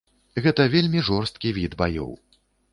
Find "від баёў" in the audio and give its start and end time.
1.61-2.11